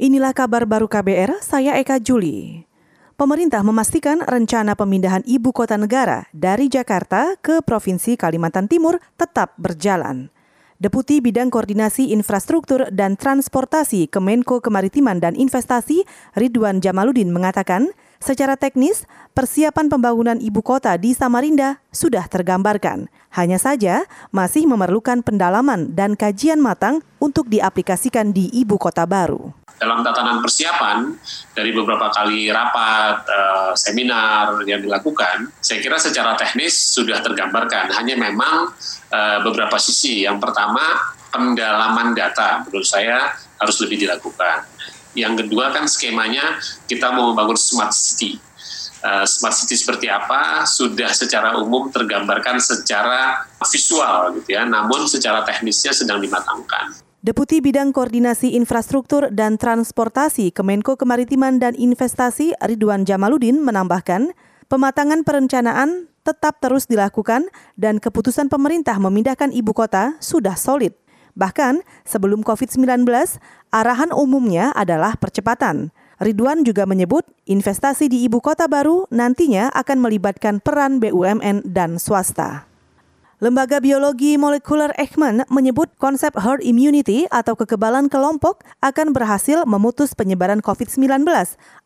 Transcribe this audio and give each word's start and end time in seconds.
Inilah 0.00 0.32
kabar 0.32 0.64
baru 0.64 0.88
KBR, 0.88 1.44
saya 1.44 1.76
Eka 1.76 2.00
Juli. 2.00 2.64
Pemerintah 3.20 3.60
memastikan 3.60 4.24
rencana 4.24 4.72
pemindahan 4.72 5.20
ibu 5.28 5.52
kota 5.52 5.76
negara 5.76 6.24
dari 6.32 6.72
Jakarta 6.72 7.36
ke 7.36 7.60
Provinsi 7.60 8.16
Kalimantan 8.16 8.64
Timur 8.64 8.96
tetap 9.20 9.52
berjalan. 9.60 10.32
Deputi 10.80 11.20
Bidang 11.20 11.52
Koordinasi 11.52 12.16
Infrastruktur 12.16 12.88
dan 12.88 13.20
Transportasi 13.20 14.08
Kemenko 14.08 14.64
Kemaritiman 14.64 15.20
dan 15.20 15.36
Investasi 15.36 16.08
Ridwan 16.32 16.80
Jamaludin 16.80 17.28
mengatakan, 17.28 17.92
secara 18.20 18.54
teknis 18.54 19.08
persiapan 19.32 19.88
pembangunan 19.88 20.38
ibu 20.38 20.60
kota 20.60 20.94
di 21.00 21.16
Samarinda 21.16 21.80
sudah 21.90 22.28
tergambarkan. 22.28 23.08
Hanya 23.32 23.56
saja 23.56 24.04
masih 24.30 24.68
memerlukan 24.68 25.24
pendalaman 25.24 25.96
dan 25.96 26.14
kajian 26.14 26.60
matang 26.60 27.00
untuk 27.18 27.48
diaplikasikan 27.48 28.30
di 28.36 28.52
ibu 28.52 28.76
kota 28.76 29.08
baru 29.08 29.50
dalam 29.80 30.04
tatanan 30.04 30.44
persiapan 30.44 31.16
dari 31.56 31.72
beberapa 31.72 32.12
kali 32.12 32.52
rapat, 32.52 33.24
uh, 33.24 33.72
seminar 33.72 34.60
yang 34.68 34.84
dilakukan, 34.84 35.48
saya 35.56 35.80
kira 35.80 35.96
secara 35.96 36.36
teknis 36.36 36.76
sudah 36.76 37.24
tergambarkan. 37.24 37.88
Hanya 37.96 38.12
memang 38.20 38.76
uh, 39.08 39.38
beberapa 39.40 39.80
sisi. 39.80 40.28
Yang 40.28 40.44
pertama, 40.44 41.16
pendalaman 41.32 42.12
data 42.12 42.60
menurut 42.68 42.84
saya 42.84 43.32
harus 43.56 43.80
lebih 43.80 44.04
dilakukan. 44.04 44.68
Yang 45.14 45.46
kedua 45.46 45.74
kan 45.74 45.90
skemanya 45.90 46.58
kita 46.86 47.10
mau 47.10 47.34
membangun 47.34 47.58
smart 47.58 47.90
city. 47.90 48.38
Uh, 49.00 49.24
smart 49.24 49.56
city 49.56 49.80
seperti 49.80 50.12
apa 50.12 50.68
sudah 50.68 51.08
secara 51.16 51.56
umum 51.56 51.88
tergambarkan 51.88 52.60
secara 52.60 53.48
visual 53.64 54.36
gitu 54.36 54.52
ya, 54.54 54.68
namun 54.68 55.08
secara 55.08 55.40
teknisnya 55.40 55.96
sedang 55.96 56.20
dimatangkan. 56.20 57.00
Deputi 57.20 57.60
Bidang 57.60 57.92
Koordinasi 57.92 58.56
Infrastruktur 58.56 59.28
dan 59.28 59.60
Transportasi 59.60 60.56
Kemenko 60.56 60.96
Kemaritiman 60.96 61.60
dan 61.60 61.76
Investasi 61.76 62.56
Ridwan 62.64 63.04
Jamaludin 63.04 63.60
menambahkan, 63.60 64.32
pematangan 64.72 65.20
perencanaan 65.24 66.08
tetap 66.24 66.60
terus 66.64 66.88
dilakukan 66.88 67.48
dan 67.76 68.00
keputusan 68.00 68.48
pemerintah 68.48 68.96
memindahkan 68.96 69.52
ibu 69.52 69.72
kota 69.72 70.16
sudah 70.20 70.56
solid. 70.56 70.96
Bahkan 71.40 71.80
sebelum 72.04 72.44
COVID-19, 72.44 73.08
arahan 73.72 74.12
umumnya 74.12 74.76
adalah 74.76 75.16
percepatan. 75.16 75.88
Ridwan 76.20 76.68
juga 76.68 76.84
menyebut 76.84 77.24
investasi 77.48 78.12
di 78.12 78.28
ibu 78.28 78.44
kota 78.44 78.68
baru 78.68 79.08
nantinya 79.08 79.72
akan 79.72 80.04
melibatkan 80.04 80.60
peran 80.60 81.00
BUMN 81.00 81.64
dan 81.64 81.96
swasta. 81.96 82.68
Lembaga 83.40 83.80
Biologi 83.80 84.36
Molekuler 84.36 84.92
Ekman 85.00 85.48
menyebut 85.48 85.88
konsep 85.96 86.36
herd 86.36 86.60
immunity 86.60 87.24
atau 87.32 87.56
kekebalan 87.56 88.12
kelompok 88.12 88.60
akan 88.84 89.16
berhasil 89.16 89.64
memutus 89.64 90.12
penyebaran 90.12 90.60
COVID-19 90.60 91.24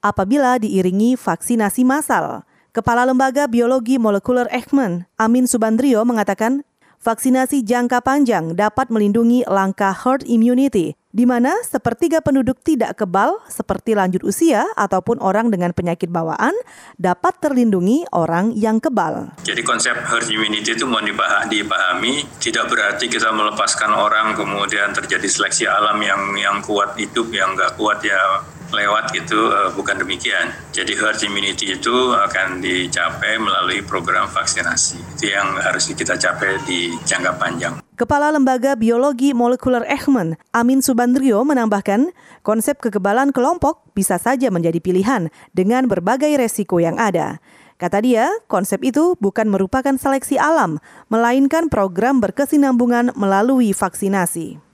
apabila 0.02 0.58
diiringi 0.58 1.14
vaksinasi 1.14 1.86
massal. 1.86 2.42
Kepala 2.74 3.06
Lembaga 3.06 3.46
Biologi 3.46 4.02
Molekuler 4.02 4.50
Ekman, 4.50 5.06
Amin 5.14 5.46
Subandrio 5.46 6.02
mengatakan 6.02 6.66
vaksinasi 7.02 7.66
jangka 7.66 8.04
panjang 8.04 8.54
dapat 8.54 8.92
melindungi 8.92 9.42
langkah 9.48 9.90
herd 9.90 10.22
immunity, 10.28 10.94
di 11.14 11.24
mana 11.26 11.54
sepertiga 11.62 12.18
penduduk 12.18 12.58
tidak 12.66 12.98
kebal 12.98 13.38
seperti 13.46 13.94
lanjut 13.94 14.26
usia 14.26 14.66
ataupun 14.74 15.22
orang 15.22 15.50
dengan 15.54 15.70
penyakit 15.70 16.10
bawaan 16.10 16.50
dapat 16.98 17.38
terlindungi 17.38 18.02
orang 18.10 18.50
yang 18.58 18.82
kebal. 18.82 19.30
Jadi 19.46 19.62
konsep 19.62 19.94
herd 19.94 20.26
immunity 20.26 20.74
itu 20.74 20.86
mau 20.90 20.98
dipahami 21.02 22.26
tidak 22.42 22.66
berarti 22.66 23.06
kita 23.06 23.30
melepaskan 23.30 23.94
orang 23.94 24.34
kemudian 24.34 24.90
terjadi 24.90 25.26
seleksi 25.30 25.70
alam 25.70 26.02
yang 26.02 26.34
yang 26.34 26.56
kuat 26.66 26.98
hidup 26.98 27.30
yang 27.30 27.54
nggak 27.54 27.78
kuat 27.78 28.02
ya 28.02 28.42
lewat 28.74 29.14
gitu 29.14 29.54
uh, 29.54 29.70
bukan 29.72 30.02
demikian. 30.02 30.50
Jadi 30.74 30.98
herd 30.98 31.22
immunity 31.22 31.78
itu 31.78 31.94
akan 32.12 32.58
dicapai 32.58 33.38
melalui 33.38 33.80
program 33.86 34.26
vaksinasi. 34.26 34.98
Itu 35.14 35.30
yang 35.30 35.54
harus 35.62 35.88
kita 35.94 36.18
capai 36.18 36.58
di 36.66 36.92
jangka 37.06 37.38
panjang. 37.38 37.74
Kepala 37.94 38.34
Lembaga 38.34 38.74
Biologi 38.74 39.30
Molekuler 39.30 39.86
Ekman, 39.86 40.34
Amin 40.50 40.82
Subandrio 40.82 41.38
menambahkan, 41.46 42.10
konsep 42.42 42.82
kekebalan 42.82 43.30
kelompok 43.30 43.86
bisa 43.94 44.18
saja 44.18 44.50
menjadi 44.50 44.82
pilihan 44.82 45.30
dengan 45.54 45.86
berbagai 45.86 46.34
resiko 46.34 46.82
yang 46.82 46.98
ada. 46.98 47.38
Kata 47.78 48.02
dia, 48.02 48.30
konsep 48.50 48.82
itu 48.82 49.14
bukan 49.22 49.50
merupakan 49.50 49.94
seleksi 49.94 50.38
alam, 50.38 50.82
melainkan 51.06 51.70
program 51.70 52.18
berkesinambungan 52.18 53.14
melalui 53.14 53.70
vaksinasi. 53.70 54.73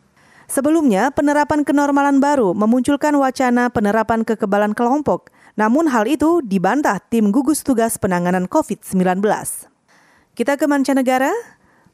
Sebelumnya, 0.51 1.15
penerapan 1.15 1.63
kenormalan 1.63 2.19
baru 2.19 2.59
memunculkan 2.59 3.15
wacana 3.15 3.71
penerapan 3.71 4.27
kekebalan 4.27 4.75
kelompok. 4.75 5.31
Namun 5.55 5.87
hal 5.87 6.11
itu 6.11 6.43
dibantah 6.43 6.99
tim 6.99 7.31
gugus 7.31 7.63
tugas 7.63 7.95
penanganan 8.03 8.51
COVID-19. 8.51 9.23
Kita 10.35 10.59
ke 10.59 10.67
mancanegara. 10.67 11.31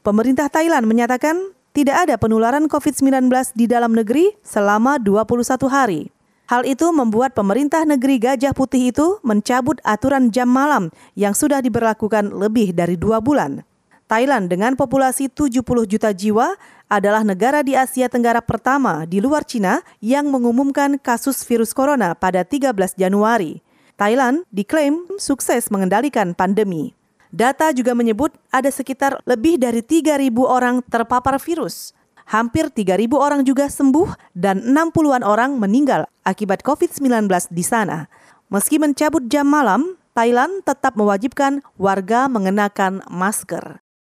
Pemerintah 0.01 0.49
Thailand 0.49 0.89
menyatakan 0.89 1.53
tidak 1.77 2.09
ada 2.09 2.17
penularan 2.17 2.65
COVID-19 2.65 3.29
di 3.53 3.69
dalam 3.69 3.93
negeri 3.93 4.33
selama 4.41 4.97
21 4.97 5.69
hari. 5.69 6.09
Hal 6.49 6.65
itu 6.65 6.89
membuat 6.89 7.37
pemerintah 7.37 7.85
negeri 7.85 8.17
Gajah 8.17 8.57
Putih 8.57 8.89
itu 8.89 9.21
mencabut 9.21 9.77
aturan 9.85 10.33
jam 10.33 10.49
malam 10.49 10.89
yang 11.13 11.37
sudah 11.37 11.61
diberlakukan 11.61 12.33
lebih 12.33 12.73
dari 12.73 12.97
dua 12.97 13.21
bulan. 13.21 13.61
Thailand 14.07 14.47
dengan 14.47 14.79
populasi 14.79 15.27
70 15.27 15.59
juta 15.83 16.15
jiwa 16.15 16.55
adalah 16.87 17.23
negara 17.23 17.63
di 17.63 17.75
Asia 17.75 18.07
Tenggara 18.07 18.39
pertama 18.39 19.03
di 19.03 19.19
luar 19.19 19.43
Cina 19.43 19.83
yang 19.99 20.31
mengumumkan 20.31 20.95
kasus 20.99 21.43
virus 21.43 21.75
corona 21.75 22.15
pada 22.15 22.43
13 22.47 22.73
Januari. 22.95 23.59
Thailand 23.99 24.47
diklaim 24.51 25.03
sukses 25.19 25.67
mengendalikan 25.67 26.31
pandemi. 26.31 26.95
Data 27.27 27.75
juga 27.75 27.91
menyebut 27.91 28.31
ada 28.49 28.71
sekitar 28.71 29.19
lebih 29.27 29.59
dari 29.59 29.83
3.000 29.83 30.31
orang 30.47 30.79
terpapar 30.87 31.35
virus. 31.43 31.91
Hampir 32.27 32.71
3.000 32.71 33.07
orang 33.15 33.41
juga 33.43 33.67
sembuh 33.67 34.35
dan 34.35 34.59
60-an 34.59 35.23
orang 35.23 35.55
meninggal 35.59 36.07
akibat 36.27 36.63
COVID-19 36.63 37.27
di 37.51 37.63
sana. 37.63 38.07
Meski 38.47 38.79
mencabut 38.79 39.27
jam 39.27 39.47
malam, 39.47 39.95
Thailand 40.15 40.63
tetap 40.63 40.95
mewajibkan 40.95 41.63
warga 41.75 42.31
mengenakan 42.31 43.03
masker. 43.11 43.79